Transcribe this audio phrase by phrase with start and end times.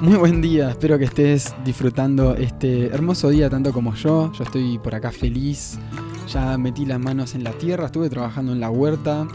[0.00, 4.30] Muy buen día, espero que estés disfrutando este hermoso día tanto como yo.
[4.32, 5.76] Yo estoy por acá feliz,
[6.28, 9.26] ya metí las manos en la tierra, estuve trabajando en la huerta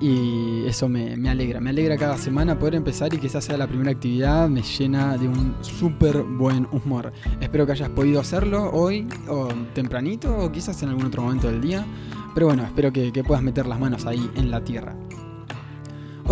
[0.00, 1.60] y eso me, alegra.
[1.60, 5.16] Me alegra cada semana poder empezar y que esa sea la primera actividad, me llena
[5.16, 7.12] de un súper buen humor.
[7.40, 11.60] Espero que hayas podido hacerlo hoy o tempranito o quizás en algún otro momento del
[11.60, 11.86] día.
[12.34, 14.96] Pero bueno, espero que puedas meter las manos ahí en la tierra.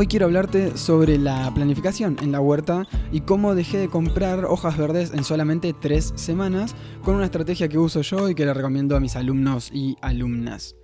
[0.00, 4.78] Hoy quiero hablarte sobre la planificación en la huerta y cómo dejé de comprar hojas
[4.78, 8.96] verdes en solamente tres semanas con una estrategia que uso yo y que le recomiendo
[8.96, 10.74] a mis alumnos y alumnas.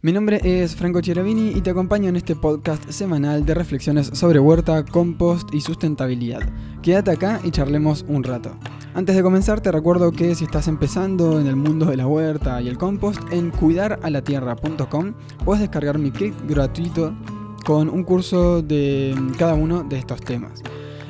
[0.00, 4.38] Mi nombre es Franco Cherabini y te acompaño en este podcast semanal de reflexiones sobre
[4.38, 6.48] huerta, compost y sustentabilidad.
[6.82, 8.56] Quédate acá y charlemos un rato.
[8.94, 12.62] Antes de comenzar te recuerdo que si estás empezando en el mundo de la huerta
[12.62, 15.14] y el compost, en cuidaralatierra.com
[15.44, 17.12] puedes descargar mi kit gratuito
[17.64, 20.62] con un curso de cada uno de estos temas.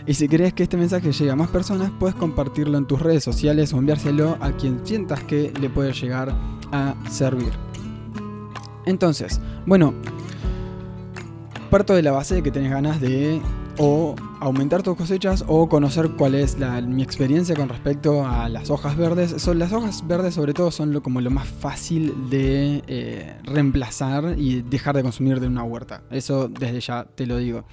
[0.07, 3.23] Y si querés que este mensaje llegue a más personas, puedes compartirlo en tus redes
[3.23, 6.35] sociales o enviárselo a quien sientas que le puede llegar
[6.73, 7.53] a servir.
[8.87, 9.95] Entonces, bueno,
[11.71, 13.41] parto de la base de que tenés ganas de
[13.79, 18.97] o aumentar tus cosechas o conocer cuál es mi experiencia con respecto a las hojas
[18.97, 19.43] verdes.
[19.43, 24.35] Son, las hojas verdes sobre todo son lo, como lo más fácil de eh, reemplazar
[24.39, 26.03] y dejar de consumir de una huerta.
[26.11, 27.65] Eso desde ya te lo digo.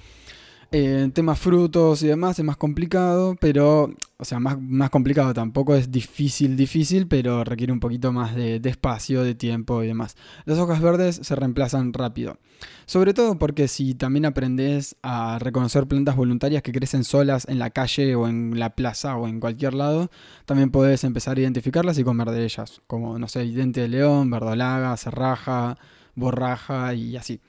[0.70, 5.74] Eh, temas frutos y demás es más complicado, pero, o sea, más, más complicado tampoco
[5.74, 10.14] es difícil, difícil, pero requiere un poquito más de, espacio, de tiempo y demás.
[10.44, 12.36] Las hojas verdes se reemplazan rápido.
[12.84, 17.70] Sobre todo porque si también aprendes a reconocer plantas voluntarias que crecen solas en la
[17.70, 20.10] calle o en la plaza o en cualquier lado,
[20.44, 24.30] también puedes empezar a identificarlas y comer de ellas, como, no sé, diente de león,
[24.30, 25.78] verdolaga, serraja,
[26.14, 27.40] borraja y así.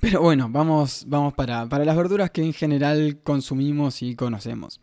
[0.00, 4.80] Pero bueno, vamos, vamos para, las verduras que en general consumimos y conocemos.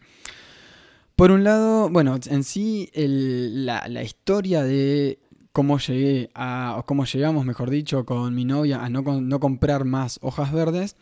[1.16, 5.20] Por un lado, bueno, en sí la, historia de
[5.54, 9.86] cómo llegué a, o cómo llegamos, mejor dicho, con mi novia a no, no comprar
[9.86, 10.98] más hojas verdes,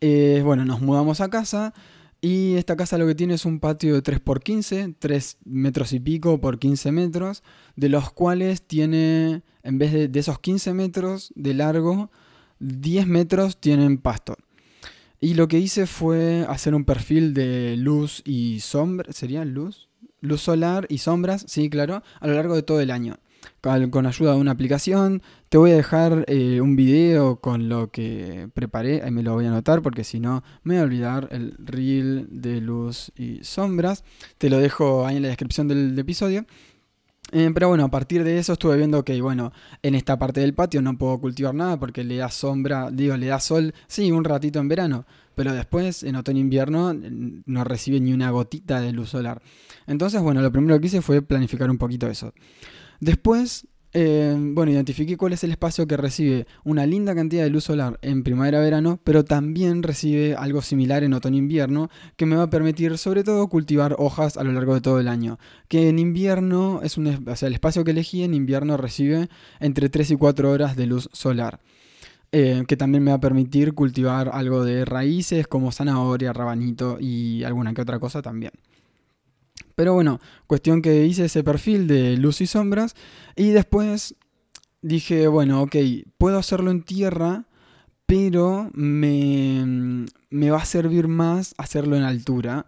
[0.00, 1.72] es, bueno, nos mudamos a casa
[2.20, 6.40] y esta casa lo que tiene es un patio de 3x15, 3 metros y pico
[6.40, 7.44] por 15 metros,
[7.76, 12.10] de los cuales tiene, en vez de, de esos 15 metros de largo,
[12.62, 14.36] 10 metros tienen pasto.
[15.20, 19.12] Y lo que hice fue hacer un perfil de luz y sombra.
[19.12, 19.88] ¿Sería luz?
[20.20, 23.18] Luz solar y sombras, sí, claro, a lo largo de todo el año.
[23.60, 25.22] Con, ayuda de una aplicación.
[25.48, 29.02] Te voy a dejar eh, un video con lo que preparé.
[29.02, 32.26] Ahí me lo voy a anotar porque si no me voy a olvidar el reel
[32.30, 34.04] de luz y sombras.
[34.38, 36.46] Te lo dejo ahí en la descripción del episodio.
[37.34, 40.52] Eh, pero bueno, a partir de eso estuve viendo que, bueno, en esta parte del
[40.52, 44.22] patio no puedo cultivar nada porque le da sombra, digo, le da sol, sí, un
[44.22, 49.40] ratito en verano, pero después, en otoño-invierno, no recibe ni una gotita de luz solar.
[49.86, 52.34] Entonces, bueno, lo primero que hice fue planificar un poquito eso.
[53.00, 57.64] Después eh, bueno, identifiqué cuál es el espacio que recibe una linda cantidad de luz
[57.64, 62.96] solar en primavera-verano, pero también recibe algo similar en otoño-invierno, que me va a permitir
[62.96, 65.38] sobre todo cultivar hojas a lo largo de todo el año.
[65.68, 69.28] Que en invierno es un, o sea, el espacio que elegí en invierno recibe
[69.60, 71.60] entre 3 y 4 horas de luz solar.
[72.34, 77.44] Eh, que también me va a permitir cultivar algo de raíces como zanahoria, rabanito y
[77.44, 78.52] alguna que otra cosa también.
[79.74, 82.94] Pero bueno, cuestión que hice ese perfil de luz y sombras
[83.36, 84.14] y después
[84.82, 85.76] dije, bueno, ok,
[86.18, 87.44] puedo hacerlo en tierra,
[88.06, 92.66] pero me, me va a servir más hacerlo en altura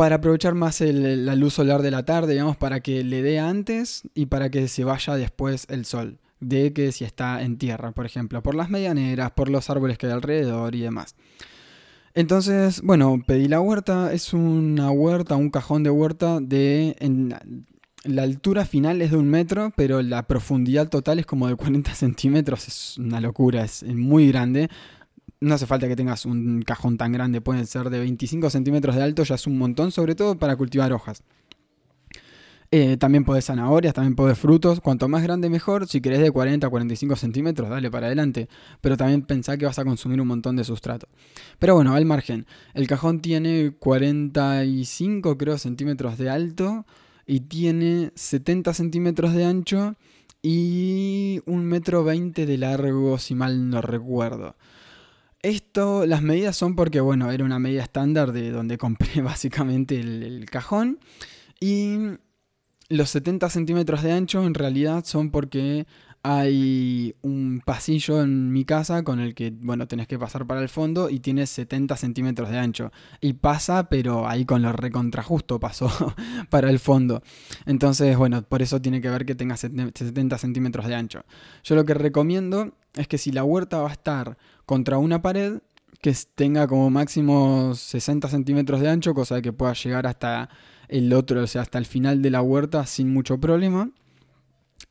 [0.00, 4.02] para aprovechar más la luz solar de la tarde, digamos, para que le dé antes
[4.14, 8.06] y para que se vaya después el sol, de que si está en tierra, por
[8.06, 11.16] ejemplo, por las medianeras, por los árboles que hay alrededor y demás.
[12.14, 14.12] Entonces, bueno, pedí la huerta.
[14.12, 16.96] Es una huerta, un cajón de huerta de...
[18.04, 21.94] la altura final es de un metro, pero la profundidad total es como de 40
[21.94, 22.68] centímetros.
[22.68, 24.68] Es una locura, es muy grande.
[25.40, 29.02] No hace falta que tengas un cajón tan grande, pueden ser de 25 centímetros de
[29.02, 31.22] alto, ya es un montón, sobre todo para cultivar hojas.
[32.72, 34.80] Eh, también podés zanahorias, también podés frutos.
[34.80, 35.88] Cuanto más grande mejor.
[35.88, 38.48] Si querés de 40 a 45 centímetros, dale para adelante.
[38.80, 41.08] Pero también pensá que vas a consumir un montón de sustrato.
[41.58, 42.46] Pero bueno, al margen.
[42.74, 46.86] El cajón tiene 45 creo centímetros de alto.
[47.26, 49.96] Y tiene 70 centímetros de ancho.
[50.40, 54.56] Y un metro 20 de largo, si mal no recuerdo.
[55.42, 60.46] Esto, las medidas son porque, bueno, era una medida estándar de donde compré básicamente el
[60.48, 61.00] cajón.
[61.58, 61.96] Y
[62.90, 65.86] los 70 centímetros de ancho en realidad son porque
[66.22, 70.68] hay un pasillo en mi casa con el que, bueno, tenés que pasar para el
[70.68, 72.92] fondo y tiene 70 centímetros de ancho.
[73.22, 75.88] Y pasa, pero ahí con lo recontrajusto pasó
[76.50, 77.22] para el fondo.
[77.64, 81.24] Entonces, bueno, por eso tiene que ver que tenga 70 centímetros de ancho.
[81.64, 84.36] Yo lo que recomiendo es que si la huerta va a estar
[84.66, 85.60] contra una pared,
[86.02, 90.48] que tenga como máximo 60 centímetros de ancho, cosa de que pueda llegar hasta
[90.90, 93.90] el otro, o sea, hasta el final de la huerta sin mucho problema.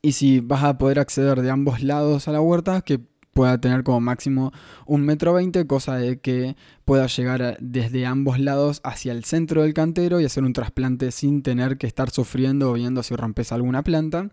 [0.01, 3.01] Y si vas a poder acceder de ambos lados a la huerta, que
[3.33, 4.51] pueda tener como máximo
[4.85, 9.73] un metro veinte, cosa de que pueda llegar desde ambos lados hacia el centro del
[9.73, 13.83] cantero y hacer un trasplante sin tener que estar sufriendo o viendo si rompes alguna
[13.83, 14.29] planta.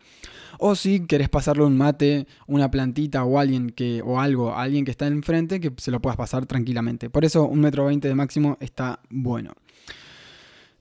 [0.59, 4.85] O si querés pasarle un mate, una plantita o alguien que, o algo, a alguien
[4.85, 7.11] que está enfrente, que se lo puedas pasar tranquilamente.
[7.11, 9.53] Por eso un metro veinte de máximo está bueno.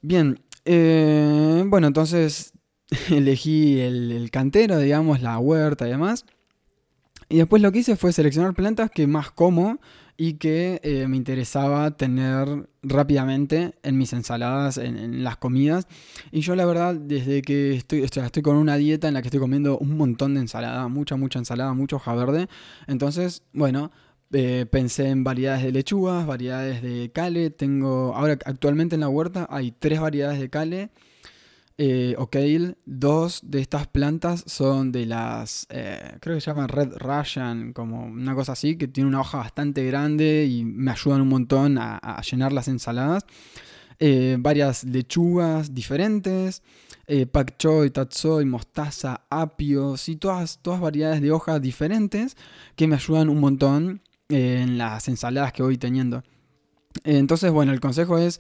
[0.01, 2.53] Bien, eh, bueno, entonces
[3.09, 6.25] elegí el, cantero, digamos, la huerta y demás.
[7.29, 9.79] Y después lo que hice fue seleccionar plantas que más como
[10.17, 15.88] y que eh, me interesaba tener rápidamente en mis ensaladas, en, las comidas.
[16.31, 19.39] Y yo la verdad, desde que estoy, estoy con una dieta en la que estoy
[19.39, 22.47] comiendo un montón de ensalada, mucha, mucha ensalada, mucho hoja verde.
[22.88, 23.91] Entonces, bueno,
[24.31, 27.50] eh, pensé en variedades de lechugas, variedades de cale.
[27.50, 30.89] Tengo, ahora actualmente en la huerta hay tres variedades de cale
[31.77, 32.38] eh, ok,
[32.86, 38.06] dos de estas plantas son de las, eh, creo que se llaman Red Russian, como
[38.06, 42.22] una cosa así, que tiene una hoja bastante grande y me ayudan un montón a,
[42.22, 43.25] llenar las ensaladas.
[44.00, 46.63] Eh, varias lechugas diferentes,
[47.31, 52.38] pak choi, tatsoi, mostaza, apio, sí, todas, todas variedades de hojas diferentes
[52.75, 56.24] que me ayudan un montón en las ensaladas que voy teniendo.
[57.04, 58.39] entonces, bueno, el consejo es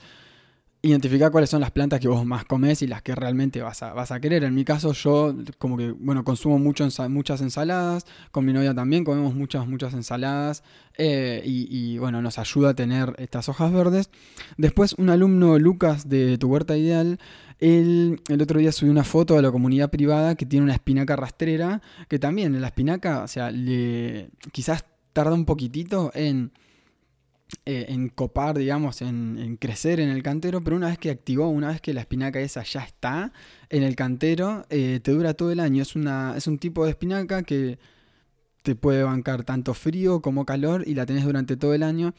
[0.85, 3.93] identificar cuáles son las plantas que vos más comés y las que realmente vas a,
[3.93, 4.43] vas a querer.
[4.43, 9.33] En mi caso, yo como que, bueno, consumo muchas ensaladas, con mi novia también comemos
[9.33, 10.63] muchas, muchas ensaladas
[10.97, 14.11] eh, y, bueno, nos ayuda a tener estas hojas verdes.
[14.57, 17.19] Después, un alumno, Lucas, de Tu Huerta Ideal,
[17.59, 21.15] él, el otro día subió una foto a la comunidad privada que tiene una espinaca
[21.15, 26.51] rastrera, que también la espinaca, o sea, le, quizás tarda un poquitito en
[27.65, 31.69] eh, en copar, digamos, en, crecer en el cantero, pero una vez que activó, una
[31.69, 33.31] vez que la espinaca esa ya está
[33.69, 35.81] en el cantero, eh, te dura todo el año.
[35.81, 37.79] Es, una, es un tipo de espinaca que
[38.63, 42.13] te puede bancar tanto frío como calor y la tenés durante todo el año.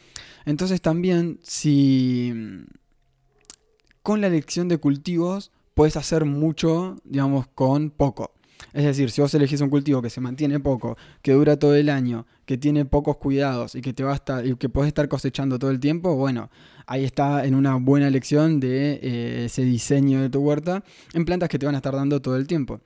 [0.47, 2.65] Entonces también si
[4.03, 8.33] con la elección de cultivos puedes hacer mucho, digamos, con poco.
[8.73, 11.89] Es decir, si vos elegís un cultivo que se mantiene poco, que dura todo el
[11.89, 15.09] año, que tiene pocos cuidados y que te va a estar, y que podés estar
[15.09, 16.51] cosechando todo el tiempo, bueno,
[16.87, 20.85] ahí está en una buena elección de eh, ese diseño de tu huerta
[21.15, 22.81] en plantas que te van a estar dando todo el tiempo.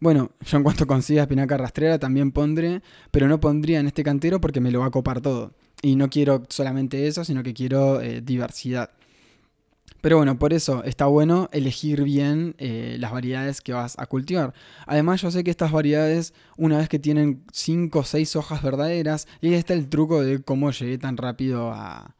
[0.00, 2.82] Bueno, yo en cuanto consiga espinaca rastrera también pondré,
[3.12, 5.52] pero no pondría en este cantero porque me lo va a copar todo.
[5.80, 8.90] Y no quiero solamente eso, sino que quiero eh, diversidad.
[10.02, 14.52] Pero bueno, por eso está bueno elegir bien eh, las variedades que vas a cultivar.
[14.84, 19.28] Además, yo sé que estas variedades, una vez que tienen 5 o 6 hojas verdaderas,
[19.40, 22.16] y ahí está el truco de cómo llegué tan rápido a,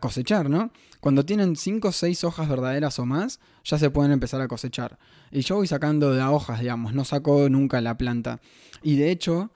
[0.00, 0.72] cosechar, ¿no?
[1.00, 4.98] Cuando tienen 5 o 6 hojas verdaderas o más, ya se pueden empezar a cosechar.
[5.30, 8.40] Y yo voy sacando de hojas, digamos, no saco nunca la planta.
[8.82, 9.52] Y de hecho,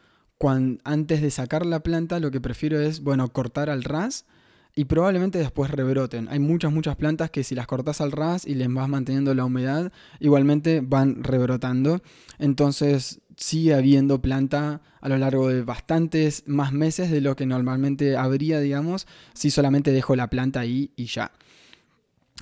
[0.84, 4.26] antes de sacar la planta, lo que prefiero es, bueno, cortar al ras
[4.74, 6.28] y probablemente después rebroten.
[6.28, 9.44] Hay muchas, muchas plantas que si las cortas al ras y les vas manteniendo la
[9.44, 12.02] humedad, igualmente van rebrotando.
[12.38, 18.16] Entonces sigue habiendo planta a lo largo de bastantes más meses de lo que normalmente
[18.16, 21.32] habría, digamos, si solamente dejo la planta ahí y ya.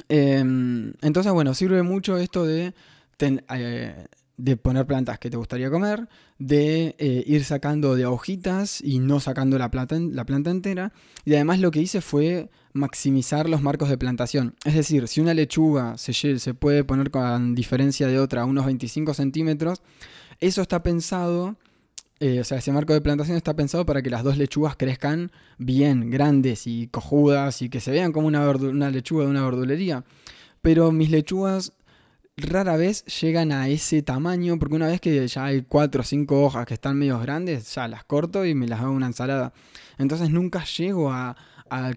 [0.08, 2.74] Em, entonces, bueno, sirve mucho esto de
[3.20, 4.06] eh,
[4.38, 9.18] de poner plantas que te gustaría comer, de eh, ir sacando de hojitas y no
[9.20, 10.92] sacando la, planta, la planta entera.
[11.24, 14.54] Y además lo que hice fue maximizar los marcos de plantación.
[14.64, 19.12] Es decir, si una lechuga se, se puede poner con diferencia de otra unos 25
[19.12, 19.82] centímetros,
[20.38, 21.56] eso está pensado,
[22.20, 25.32] eh, o sea, ese marco de plantación está pensado para que las dos lechugas crezcan
[25.58, 30.04] bien, grandes y cojudas y que se vean como una, una lechuga de una verdulería.
[30.62, 31.72] Pero mis lechugas
[32.38, 36.44] rara vez llegan a ese tamaño, porque una vez que ya hay cuatro o cinco
[36.44, 39.52] hojas que están medio grandes, ya las corto y me las hago una ensalada.
[39.98, 41.36] Entonces nunca llego a,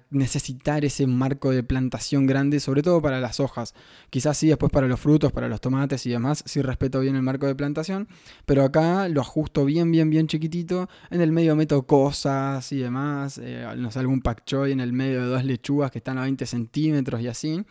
[0.10, 3.74] necesitar ese marco de plantación grande, sobre todo para las hojas.
[4.10, 7.22] Quizás sí después para los frutos, para los tomates y demás, sí respeto bien el
[7.22, 8.10] marco de plantación,
[8.46, 10.90] pero acá lo ajusto bien, bien, bien chiquitito.
[11.10, 14.92] En el medio meto cosas y demás, eh, no sé, algún pak choy en el
[14.92, 17.66] medio de dos lechugas que están a 20 centímetros y así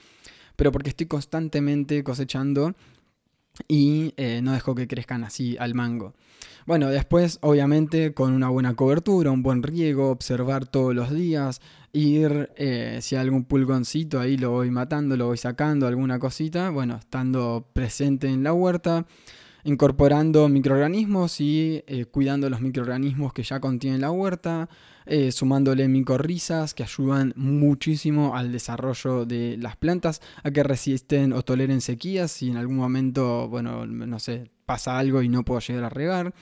[0.60, 2.74] pero porque estoy constantemente cosechando
[3.66, 6.12] y eh, no dejo que crezcan así al mango.
[6.66, 11.62] Bueno, después obviamente con una buena cobertura, un buen riego, observar todos los días,
[11.94, 16.68] ir, eh, si hay algún pulgoncito ahí lo voy matando, lo voy sacando, alguna cosita,
[16.68, 19.06] bueno, estando presente en la huerta,
[19.64, 24.68] incorporando microorganismos y eh, cuidando los microorganismos que ya contiene la huerta,
[25.06, 31.42] eh, sumándole micorrizas que ayudan muchísimo al desarrollo de las plantas, a que resisten o
[31.42, 35.84] toleren sequías si en algún momento, bueno, no sé, pasa algo y no puedo llegar
[35.84, 36.34] a regar,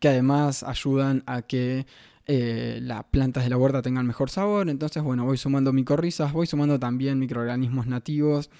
[0.00, 1.86] que además ayudan a que
[2.26, 4.68] eh, las plantas de la huerta tengan mejor sabor.
[4.68, 8.50] Entonces, bueno, voy sumando micorrizas, voy sumando también microorganismos nativos.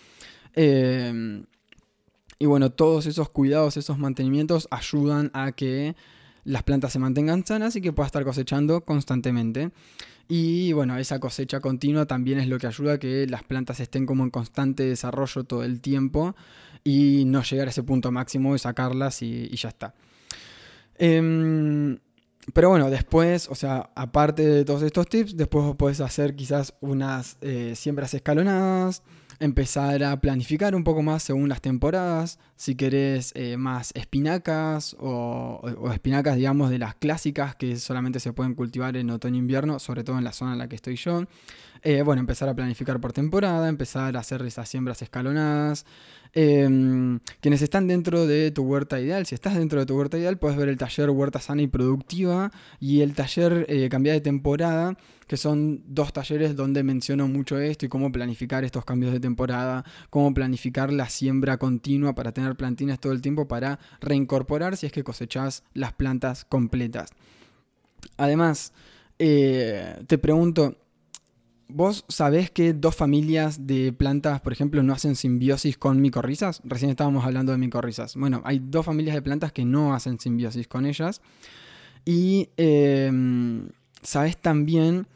[2.39, 5.97] Y bueno, todos esos cuidados, esos mantenimientos ayudan a que
[6.45, 9.71] las plantas se mantengan sanas y que pueda estar cosechando constantemente.
[10.29, 14.07] Y bueno, esa cosecha continua también es lo que ayuda a que las plantas estén
[14.07, 16.35] como en constante desarrollo todo el tiempo
[16.85, 19.95] y no llegar a ese punto máximo y sacarlas y, ya está.
[20.99, 21.99] Em,
[22.53, 27.39] pero bueno, después, o sea, aparte de todos estos tips, después puedes hacer quizás unas
[27.41, 29.03] eh, siembras escalonadas,
[29.39, 35.63] empezar a planificar un poco más según las temporadas, si querés eh, más espinacas o,
[35.93, 40.25] espinacas, digamos, de las clásicas que solamente se pueden cultivar en otoño-invierno, sobre todo en
[40.25, 41.25] la zona en la que estoy yo.
[41.89, 45.87] Eh, bueno, empezar a planificar por temporada, empezar a hacer esas siembras escalonadas.
[46.33, 50.37] Em, quienes están dentro de tu huerta ideal, si estás dentro de tu huerta ideal,
[50.37, 52.51] puedes ver el taller Huerta Sana y Productiva
[52.81, 54.97] y el taller eh, Cambia de Temporada,
[55.29, 59.85] que son dos talleres donde menciono mucho esto y cómo planificar estos cambios de temporada,
[60.11, 64.93] cómo planificar la siembra continua para tener plantines todo el tiempo para reincorporar si es
[64.93, 67.11] que cosechas las plantas completas.
[68.17, 68.73] Además,
[69.21, 70.77] eh, te pregunto,
[71.69, 76.61] ¿Vos sabés que dos familias de plantas, por ejemplo, no hacen simbiosis con micorrizas?
[76.65, 78.15] Recién estábamos hablando de micorrizas.
[78.15, 81.21] Bueno, hay dos familias de plantas que no hacen simbiosis con ellas.
[82.05, 83.69] Y em,
[84.01, 85.09] sabés también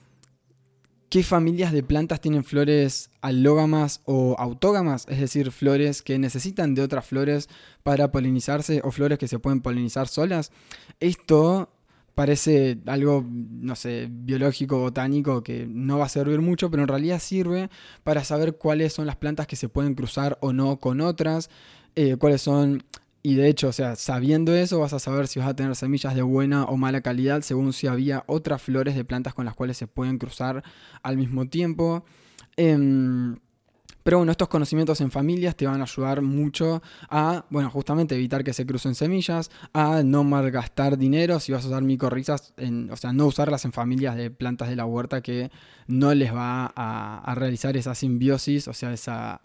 [1.08, 6.82] qué familias de plantas tienen flores alógamas o autógamas, es decir, flores que necesitan de
[6.82, 7.48] otras flores
[7.84, 10.50] para polinizarse o flores que se pueden polinizar solas.
[10.98, 11.68] Esto
[12.14, 17.18] parece algo, no sé, biológico, botánico, que no va a servir mucho, pero en realidad
[17.18, 17.70] sirve
[18.02, 21.50] para saber cuáles son las plantas que se pueden cruzar o no con otras,
[21.94, 22.84] eh, cuáles son...
[23.22, 26.14] Y de hecho, o sea, sabiendo eso vas a saber si vas a tener semillas
[26.14, 29.76] de buena o mala calidad según si había otras flores de plantas con las cuales
[29.76, 30.64] se pueden cruzar
[31.02, 32.02] al mismo tiempo.
[32.56, 33.36] Em,
[34.02, 38.44] pero bueno, estos conocimientos en familias te van a ayudar mucho a, bueno, justamente evitar
[38.44, 42.96] que se crucen semillas, a no malgastar dinero si vas a usar micorrizas, en, o
[42.96, 45.50] sea, no usarlas en familias de plantas de la huerta que
[45.86, 49.40] no les va a, realizar esa simbiosis, o sea, esa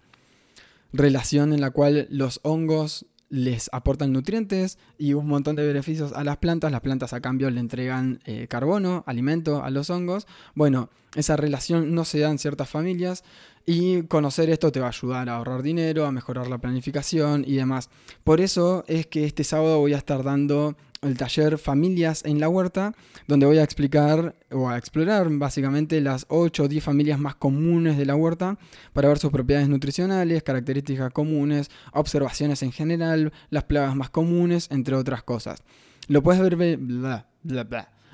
[0.93, 6.23] relación en la cual los hongos les aportan nutrientes y un montón de beneficios a
[6.23, 6.71] las plantas.
[6.71, 10.27] Las plantas a cambio le entregan eh, carbono, alimento a los hongos.
[10.53, 13.23] Bueno, esa relación no se da en ciertas familias
[13.65, 17.55] y conocer esto te va a ayudar a ahorrar dinero, a mejorar la planificación y
[17.55, 17.89] demás.
[18.23, 22.49] Por eso es que este sábado voy a estar dando el taller Familias en la
[22.49, 22.93] Huerta,
[23.27, 27.97] donde voy a explicar o a explorar básicamente las 8 o 10 familias más comunes
[27.97, 28.57] de la huerta
[28.93, 34.95] para ver sus propiedades nutricionales, características comunes, observaciones en general, las plagas más comunes, entre
[34.95, 35.63] otras cosas.
[36.07, 36.79] Lo puedes ver,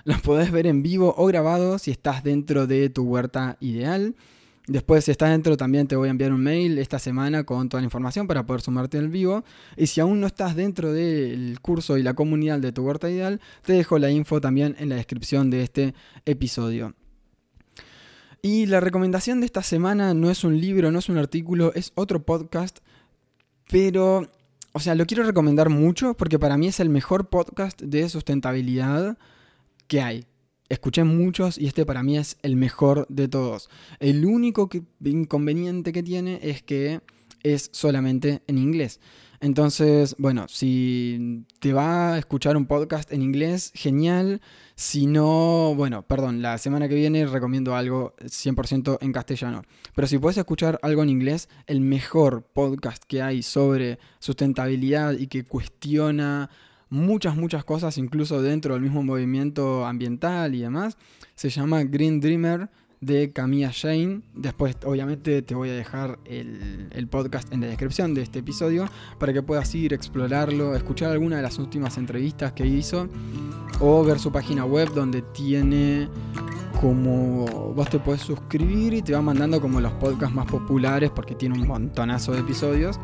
[0.04, 4.16] Lo puedes ver en vivo o grabado si estás dentro de tu huerta ideal.
[4.68, 7.82] Después, si estás dentro, también te voy a enviar un mail esta semana con toda
[7.82, 9.44] la información para poder sumarte el vivo.
[9.76, 13.42] Y si aún no estás dentro del curso y la comunidad de tu huerta ideal,
[13.64, 16.94] te dejo la info también en la descripción de este episodio.
[18.44, 21.92] Y la recomendación de esta semana no es un libro, no es un artículo, es
[21.96, 22.80] otro podcast.
[23.70, 24.30] Pero,
[24.74, 29.18] o sea, lo quiero recomendar mucho porque para mí es el mejor podcast de sustentabilidad
[29.88, 30.26] que hay.
[30.72, 33.70] Escuché muchos y este para mí es el mejor de todos.
[34.00, 34.70] El único
[35.04, 37.02] inconveniente que tiene es que
[37.44, 39.02] es solamente en inglés.
[39.42, 44.40] Entonces, bueno, si te va a escuchar un podcast en inglés, genial.
[44.76, 49.64] Si no, bueno, perdón, la semana que viene recomiendo algo 100% en castellano.
[49.94, 55.28] Pero si puedes escuchar algo en inglés, el mejor podcast que hay sobre sustentabilidad y
[55.28, 56.50] que cuestiona
[56.92, 60.98] muchas, muchas cosas, incluso dentro del mismo movimiento ambiental y demás.
[61.34, 62.70] Se llama Green Dreamer
[63.00, 64.22] de Camilla Jane.
[64.36, 69.34] Después, obviamente, te voy a dejar el, podcast en la descripción de este episodio para
[69.34, 73.08] que puedas ir, explorarlo, escuchar alguna de las últimas entrevistas que hizo
[73.80, 76.08] o ver su página web donde tiene
[76.80, 81.36] como vos te puedes suscribir y te va mandando como los podcasts más populares porque
[81.36, 83.00] tiene un montonazo de episodios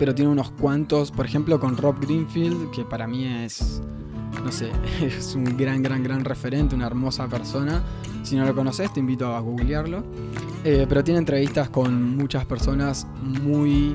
[0.00, 3.82] pero tiene unos cuantos, por ejemplo con Rob Greenfield, que para mí es,
[4.42, 7.84] no sé, es un gran, gran, gran referente, una hermosa persona.
[8.22, 10.02] Si no lo conoces, te invito a googlearlo.
[10.64, 13.94] Eh, pero tiene entrevistas con muchas personas muy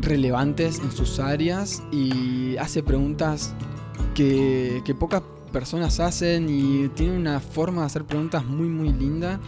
[0.00, 3.54] relevantes en sus áreas y hace preguntas
[4.16, 9.40] que, que pocas personas hacen y tiene una forma de hacer preguntas muy muy linda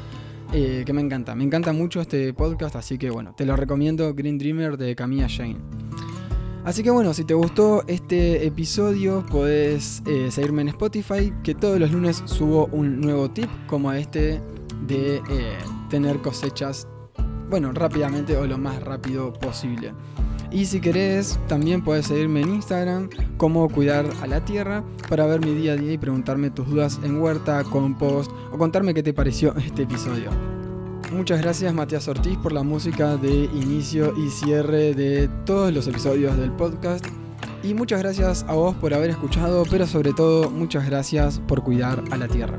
[0.52, 1.34] eh, que me encanta.
[1.34, 5.28] Me encanta mucho este podcast, así que bueno, te lo recomiendo Green Dreamer de Camilla
[5.28, 5.58] Jane.
[6.64, 11.78] Así que bueno, si te gustó este episodio, podés eh, seguirme en Spotify, que todos
[11.78, 14.40] los lunes subo un nuevo tip como este
[14.86, 16.86] de eh, tener cosechas,
[17.48, 19.92] bueno, rápidamente o lo más rápido posible.
[20.50, 25.44] Y si querés, también puedes seguirme en Instagram, como cuidar a la tierra, para ver
[25.44, 29.12] mi día a día y preguntarme tus dudas en huerta, compost o contarme qué te
[29.12, 30.30] pareció este episodio.
[31.12, 36.36] Muchas gracias Matías Ortiz por la música de inicio y cierre de todos los episodios
[36.36, 37.06] del podcast.
[37.62, 42.02] Y muchas gracias a vos por haber escuchado, pero sobre todo muchas gracias por cuidar
[42.10, 42.58] a la tierra.